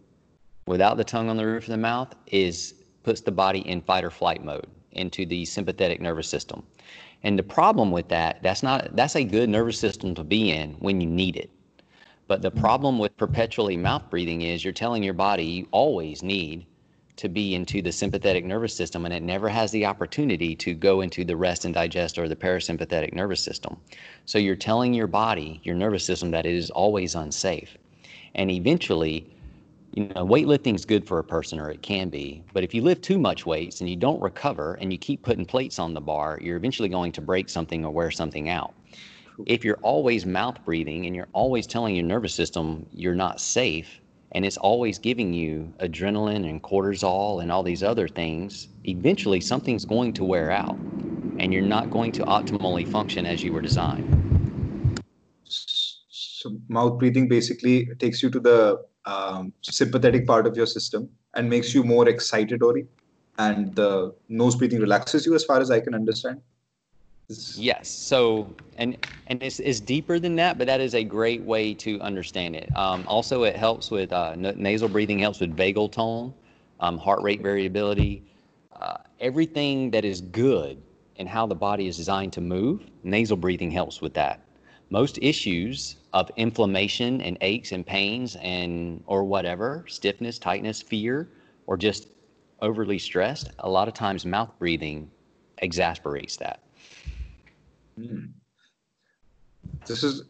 [0.67, 4.05] without the tongue on the roof of the mouth is puts the body in fight
[4.05, 6.63] or flight mode into the sympathetic nervous system.
[7.23, 10.73] And the problem with that, that's not that's a good nervous system to be in
[10.75, 11.51] when you need it.
[12.27, 16.67] But the problem with perpetually mouth breathing is you're telling your body you always need
[17.17, 21.01] to be into the sympathetic nervous system and it never has the opportunity to go
[21.01, 23.77] into the rest and digest or the parasympathetic nervous system.
[24.25, 27.77] So you're telling your body, your nervous system, that it is always unsafe.
[28.35, 29.34] And eventually,
[29.97, 32.45] you know, weightlifting is good for a person, or it can be.
[32.53, 35.47] But if you lift too much weights and you don't recover and you keep putting
[35.47, 38.75] plates on the bar, you're eventually going to break something or wear something out.
[39.47, 44.01] If you're always mouth breathing and you're always telling your nervous system you're not safe,
[44.33, 49.85] and it's always giving you adrenaline and cortisol and all these other things, eventually something's
[49.85, 50.81] going to wear out
[51.39, 54.11] and you're not going to optimally function as you were designed.
[55.47, 61.49] So, mouth breathing basically takes you to the um, sympathetic part of your system and
[61.49, 62.87] makes you more excitatory,
[63.39, 66.41] and the nose breathing relaxes you, as far as I can understand.
[67.29, 67.89] Yes.
[67.89, 71.99] So, and and it's, it's deeper than that, but that is a great way to
[72.01, 72.71] understand it.
[72.77, 76.35] Um, also, it helps with uh, nasal breathing, helps with vagal tone,
[76.81, 78.23] um, heart rate variability,
[78.79, 80.83] uh, everything that is good
[81.17, 82.83] and how the body is designed to move.
[83.03, 84.47] Nasal breathing helps with that.
[84.91, 91.29] Most issues of inflammation and aches and pains and or whatever, stiffness, tightness, fear,
[91.67, 92.07] or just
[92.63, 95.11] overly stressed, a lot of times mouth breathing
[95.59, 96.61] exasperates that.
[97.99, 98.27] Hmm.
[99.87, 100.23] This is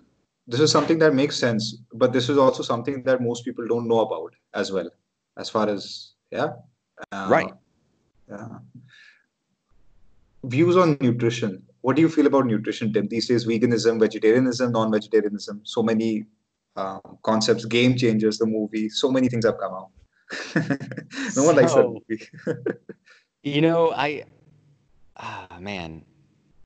[0.46, 3.86] this is something that makes sense, but this is also something that most people don't
[3.86, 4.90] know about as well,
[5.38, 6.48] as far as yeah,
[7.12, 7.52] uh, right,
[8.28, 8.48] yeah.
[10.44, 11.62] Views on nutrition.
[11.84, 13.08] What do you feel about nutrition, Tim?
[13.08, 16.24] These days, veganism, vegetarianism, non-vegetarianism, so many
[16.76, 19.90] uh, concepts, game changers, the movie, so many things have come out.
[21.36, 22.26] no one so, likes that movie.
[23.42, 24.24] you know, I,
[25.18, 26.06] ah, man,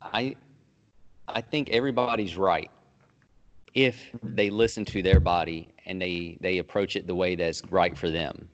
[0.00, 0.37] I
[1.26, 2.70] I think everybody's right
[3.74, 7.98] if they listen to their body and they they approach it the way that's right
[7.98, 8.48] for them.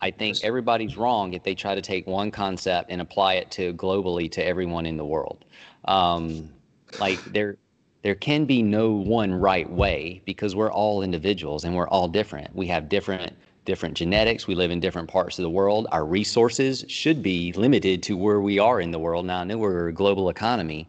[0.00, 3.72] I think everybody's wrong if they try to take one concept and apply it to
[3.74, 5.44] globally to everyone in the world.
[5.84, 6.50] Um,
[6.98, 7.56] like there
[8.02, 12.54] there can be no one right way because we're all individuals and we're all different.
[12.54, 14.46] We have different different genetics.
[14.46, 15.86] We live in different parts of the world.
[15.90, 19.24] Our resources should be limited to where we are in the world.
[19.24, 20.86] Now I know we're a global economy,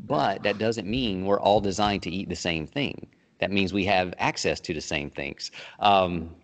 [0.00, 3.08] but that doesn't mean we're all designed to eat the same thing.
[3.40, 6.34] That means we have access to the same things, um,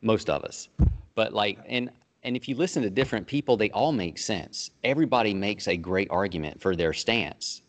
[0.00, 0.68] most of us.
[1.14, 1.90] But like, and
[2.26, 4.72] and if you listen to different people, they all make sense.
[4.82, 7.62] Everybody makes a great argument for their stance,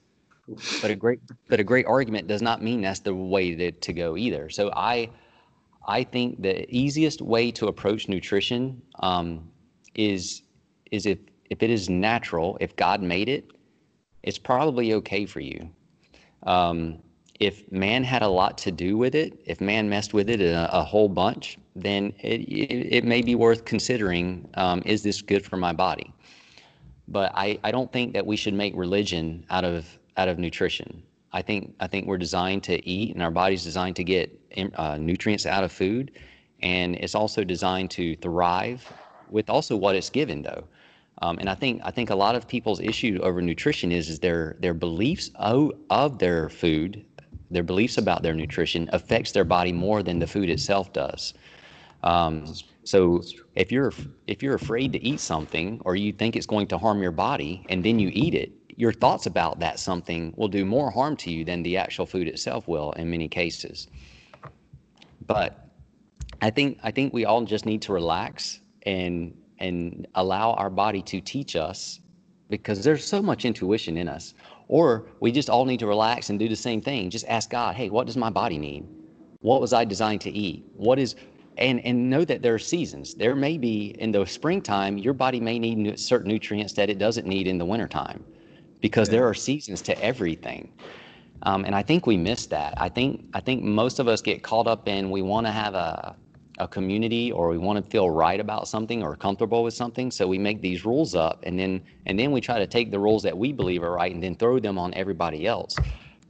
[0.82, 3.94] but a great but a great argument does not mean that's the way to, to
[3.94, 4.50] go either.
[4.50, 5.12] So I
[5.88, 9.48] I think the easiest way to approach nutrition um,
[9.94, 10.42] is
[10.92, 11.20] is if
[11.52, 13.46] if it is natural, if God made it,
[14.24, 15.70] it's probably okay for you.
[16.44, 17.04] Um,
[17.40, 20.76] if man had a lot to do with it, if man messed with it a,
[20.76, 25.46] a whole bunch, then it, it, it, may be worth considering um, is this good
[25.46, 26.12] for my body?
[27.08, 29.86] But I, I don't think that we should make religion out of
[30.18, 31.04] out of nutrition.
[31.32, 34.32] I think I think we're designed to eat, and our body's designed to get
[34.76, 36.12] uh, nutrients out of food,
[36.64, 38.92] and it's also designed to thrive
[39.30, 40.64] with also what it's given though.
[41.22, 44.20] Um, and I think I think a lot of people's issue over nutrition is is
[44.20, 47.06] their their beliefs of, of their food,
[47.50, 51.34] their beliefs about their nutrition affects their body more than the food itself does.
[52.04, 52.46] Um,
[52.84, 53.22] so
[53.56, 53.94] if you're
[54.28, 57.66] if you're afraid to eat something or you think it's going to harm your body
[57.70, 61.32] and then you eat it, your thoughts about that something will do more harm to
[61.32, 63.88] you than the actual food itself will in many cases.
[65.26, 65.68] But
[66.42, 71.02] I think I think we all just need to relax and and allow our body
[71.02, 72.00] to teach us
[72.50, 74.34] because there's so much intuition in us.
[74.68, 77.10] Or we just all need to relax and do the same thing.
[77.10, 78.86] Just ask God, hey, what does my body need?
[79.40, 80.66] What was I designed to eat?
[80.76, 81.16] What is,
[81.58, 83.14] and, and know that there are seasons.
[83.14, 87.26] There may be in the springtime, your body may need certain nutrients that it doesn't
[87.26, 88.24] need in the wintertime
[88.82, 89.14] because yeah.
[89.14, 90.72] there are seasons to everything.
[91.44, 92.74] Um, and I think we miss that.
[92.78, 95.76] I think I think most of us get caught up in we want to have
[95.76, 96.16] a
[96.60, 100.28] a community or we want to feel right about something or comfortable with something so
[100.28, 103.24] we make these rules up and then and then we try to take the rules
[103.24, 105.76] that we believe are right and then throw them on everybody else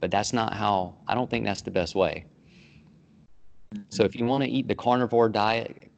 [0.00, 2.24] but that's not how i don't think that's the best way
[3.88, 5.90] so if you want to eat the carnivore diet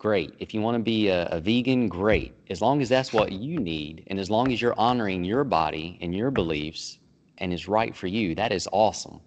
[0.00, 0.34] great.
[0.38, 2.34] If you want to be a, a, vegan, great.
[2.48, 5.98] As long as that's what you need, and as long as you're honoring your body
[6.00, 6.98] and your beliefs
[7.38, 9.20] and is right for you, that is awesome.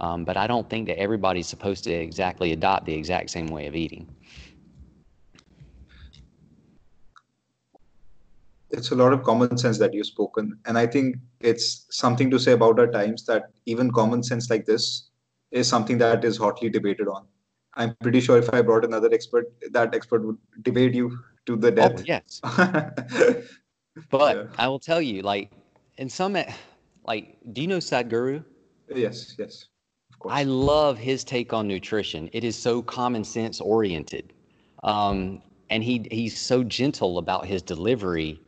[0.00, 3.66] Um, but I don't think that everybody's supposed to exactly adopt the exact same way
[3.66, 4.08] of eating.
[8.70, 10.58] It's a lot of common sense that you've spoken.
[10.66, 14.66] And I think it's something to say about our times that even common sense like
[14.66, 15.08] this
[15.50, 17.26] is something that is hotly debated on.
[17.74, 21.70] I'm pretty sure if I brought another expert, that expert would debate you to the
[21.70, 21.94] death.
[21.96, 22.40] Oh, yes.
[24.10, 24.44] but yeah.
[24.58, 25.50] I will tell you, like,
[25.96, 26.36] in some,
[27.04, 28.44] like, do you know Sadhguru?
[28.94, 29.66] Yes, yes.
[30.26, 32.28] I love his take on nutrition.
[32.32, 34.32] It is so common sense oriented.
[34.82, 38.40] Um, and he he's so gentle about his delivery.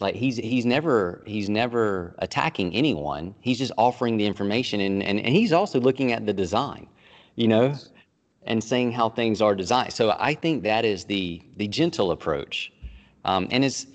[0.00, 3.34] Like he's he's never he's never attacking anyone.
[3.40, 6.86] He's just offering the information and, and, and he's also looking at the design,
[7.34, 7.74] you know,
[8.44, 9.92] and saying how things are designed.
[9.92, 12.72] So I think that is the the gentle approach.
[13.24, 13.86] Um, and it's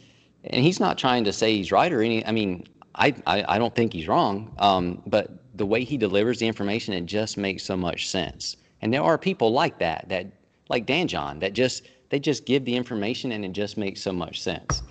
[0.43, 3.57] and he's not trying to say he's right or any I mean, I, I, I
[3.57, 4.53] don't think he's wrong.
[4.59, 8.57] Um, but the way he delivers the information, it just makes so much sense.
[8.81, 10.27] And there are people like that, that
[10.69, 14.11] like Dan John, that just they just give the information and it just makes so
[14.11, 14.83] much sense.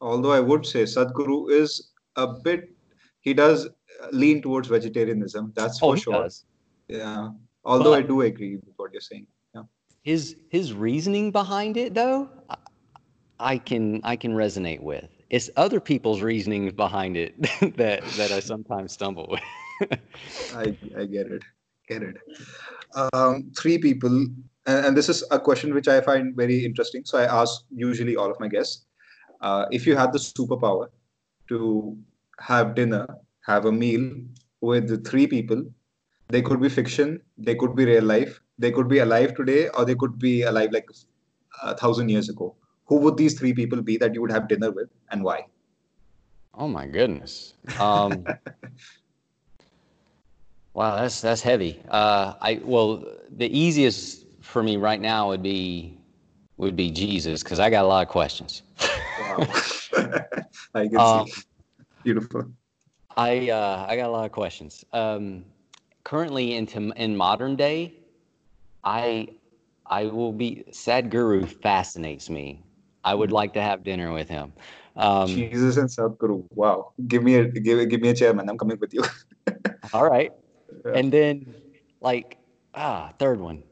[0.00, 2.70] Although I would say Sadhguru is a bit,
[3.20, 3.68] he does
[4.10, 5.52] lean towards vegetarianism.
[5.54, 6.14] That's for oh, sure.
[6.14, 6.44] Does.
[6.88, 7.30] Yeah.
[7.64, 9.26] Although but I do agree with what you're saying.
[9.54, 9.62] Yeah.
[10.02, 12.28] His his reasoning behind it, though,
[13.38, 17.34] I can I can resonate with it's other people's reasonings behind it
[17.76, 19.40] that that I sometimes stumble with.
[20.54, 21.42] I I get it,
[21.88, 22.16] get it.
[23.14, 24.14] Um, three people,
[24.66, 27.02] and, and, this is a question which I find very interesting.
[27.06, 28.84] So I ask usually all of my guests,
[29.40, 30.88] uh, if you had the superpower
[31.48, 31.96] to
[32.38, 33.06] have dinner,
[33.46, 34.12] have a meal
[34.60, 35.64] with three people,
[36.28, 39.86] they could be fiction, they could be real life, they could be alive today, or
[39.86, 40.86] they could be alive like
[41.62, 42.54] a thousand years ago
[42.92, 45.46] who would these three people be that you would have dinner with and why?
[46.52, 47.54] Oh my goodness.
[47.80, 48.26] Um,
[50.74, 51.80] wow, that's that's heavy.
[51.88, 55.96] Uh, I well, the easiest for me right now would be
[56.58, 58.62] would be Jesus because I got a lot of questions.
[59.16, 59.38] wow,
[60.74, 61.42] I can um, see.
[62.04, 62.52] Beautiful.
[63.16, 64.84] I uh, I got a lot of questions.
[64.92, 65.46] Um,
[66.04, 67.94] currently, into in modern day,
[68.84, 69.28] I
[69.86, 72.62] I will be Sadhguru fascinates me.
[73.04, 74.52] I would like to have dinner with him.
[74.96, 76.44] Um, Jesus and Sadhguru.
[76.54, 76.92] Wow.
[77.06, 78.48] Give me a give give me a chair, man.
[78.48, 79.02] I'm coming with you.
[79.92, 80.32] all right.
[80.84, 80.92] Yeah.
[80.94, 81.54] And then
[82.00, 82.38] like
[82.74, 83.62] ah, third one.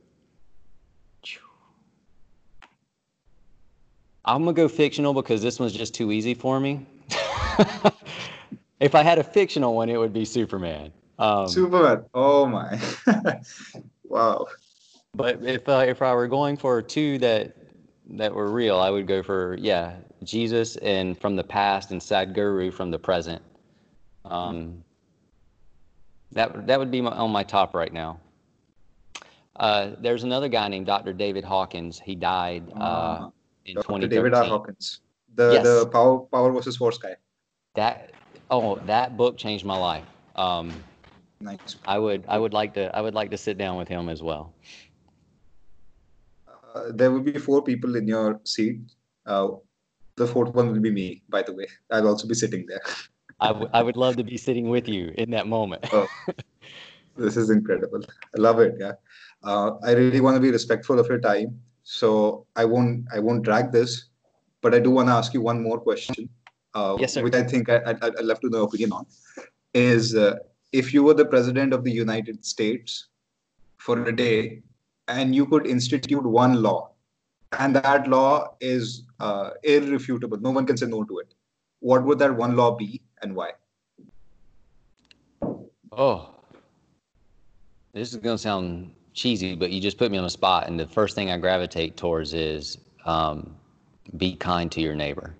[4.24, 6.86] I'm gonna go fictional because this one's just too easy for me.
[8.80, 10.92] if I had a fictional one, it would be Superman.
[11.18, 12.04] Um, Superman.
[12.14, 12.80] Oh my.
[14.04, 14.46] wow.
[15.14, 17.56] But if uh, if I were going for two that
[18.12, 22.72] that were real, I would go for yeah, Jesus and from the past and Sadhguru
[22.72, 23.42] from the present.
[24.24, 24.82] Um,
[26.32, 28.20] that that would be my, on my top right now.
[29.56, 31.12] Uh, there's another guy named Dr.
[31.12, 32.00] David Hawkins.
[32.00, 33.30] He died uh, uh,
[33.66, 33.86] in Dr.
[33.86, 34.08] 2013.
[34.08, 34.44] David R.
[34.44, 35.00] Hawkins,
[35.34, 35.64] the yes.
[35.64, 37.16] the power power versus force guy.
[37.74, 38.12] That
[38.50, 40.04] oh, that book changed my life.
[40.36, 40.72] Um,
[41.40, 41.76] nice.
[41.86, 44.22] I would I would like to I would like to sit down with him as
[44.22, 44.52] well.
[46.74, 48.80] Uh, there will be four people in your seat.
[49.26, 49.48] Uh,
[50.16, 51.66] the fourth one will be me, by the way.
[51.90, 52.82] I'll also be sitting there.
[53.40, 55.86] I, w- I would love to be sitting with you in that moment.
[55.92, 56.06] oh,
[57.16, 58.02] this is incredible.
[58.36, 58.74] I love it.
[58.78, 58.92] Yeah.
[59.42, 61.58] Uh, I really want to be respectful of your time.
[61.82, 64.10] So I won't I won't drag this,
[64.60, 66.28] but I do want to ask you one more question,
[66.74, 67.22] uh, yes, sir.
[67.22, 69.06] which I think I, I, I'd love to know your opinion on.
[69.72, 70.36] Is uh,
[70.72, 73.08] if you were the president of the United States
[73.78, 74.62] for a day,
[75.10, 76.90] and you could institute one law.
[77.58, 80.38] And that law is uh, irrefutable.
[80.38, 81.34] No one can say no to it.
[81.80, 83.52] What would that one law be and why?
[85.92, 86.30] Oh.
[87.92, 90.78] This is going to sound cheesy but you just put me on the spot and
[90.78, 93.56] the first thing i gravitate towards is um,
[94.16, 95.34] be kind to your neighbor.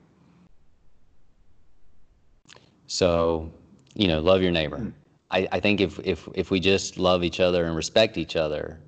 [2.89, 3.53] So
[3.95, 4.79] you know love your neighbor.
[4.79, 4.93] Mm.
[5.31, 8.81] I, I think if, if if we just love each other and respect each other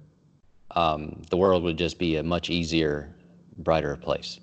[0.77, 3.15] um, the world would just be a much easier,
[3.59, 4.41] brighter place.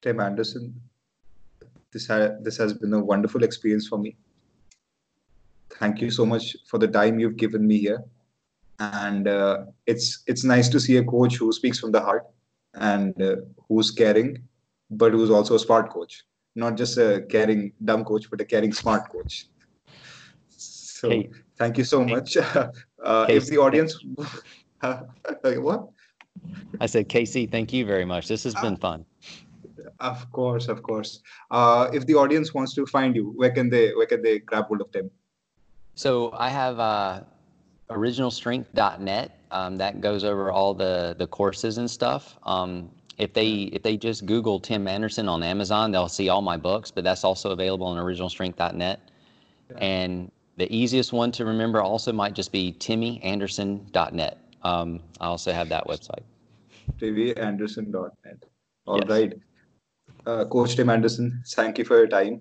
[0.00, 0.80] Tim Anderson,
[1.92, 4.16] this, ha- this has been a wonderful experience for me.
[5.78, 8.02] Thank you so much for the time you've given me here.
[8.78, 12.26] And uh, it's it's nice to see a coach who speaks from the heart
[12.74, 13.36] and uh,
[13.68, 14.42] who's caring,
[14.90, 16.24] but who's also a smart coach.
[16.56, 19.46] Not just a caring dumb coach, but a caring smart coach.
[21.02, 21.30] So Kate.
[21.58, 22.36] Thank you so much.
[23.02, 23.98] Uh, if the audience,
[24.80, 25.88] what?
[26.80, 28.28] I said, Casey, thank you very much.
[28.28, 29.04] This has been fun.
[29.98, 31.20] Of course, of course.
[31.50, 34.66] Uh, if the audience wants to find you, where can they where can they grab
[34.66, 35.10] hold of them?
[35.94, 37.22] So I have uh,
[37.90, 39.38] originalstrength.net.
[39.50, 42.38] Um, that goes over all the the courses and stuff.
[42.44, 46.56] Um, if they if they just Google Tim Anderson on Amazon, they'll see all my
[46.56, 46.90] books.
[46.90, 49.10] But that's also available on originalstrength.net.
[49.70, 49.76] Yeah.
[49.78, 54.38] And the easiest one to remember also might just be timmyanderson.net.
[54.62, 56.22] Um, I also have that website.
[56.98, 58.44] timmyanderson.net.
[58.86, 59.08] All yes.
[59.08, 59.32] right,
[60.26, 62.40] uh, Coach Tim Anderson, thank you for your time.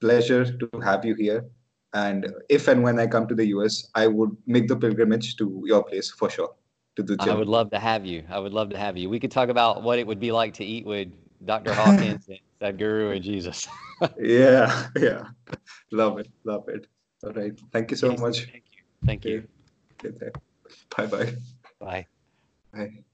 [0.00, 1.44] Pleasure to have you here.
[1.92, 5.62] And if and when I come to the US, I would make the pilgrimage to
[5.66, 6.54] your place for sure.
[6.96, 7.30] To the gym.
[7.30, 8.24] I would love to have you.
[8.30, 9.10] I would love to have you.
[9.10, 11.08] We could talk about what it would be like to eat with
[11.44, 11.72] Dr.
[11.74, 12.28] Hawkins
[12.60, 13.68] Sadhguru and Jesus.
[14.20, 15.24] yeah, yeah.
[15.90, 16.28] Love it.
[16.44, 16.86] Love it.
[17.24, 17.58] All right.
[17.72, 18.46] Thank you so much.
[18.46, 18.82] Thank you.
[19.04, 19.48] Thank you.
[20.96, 21.32] Bye bye.
[21.80, 22.06] Bye.
[22.72, 23.04] Bye.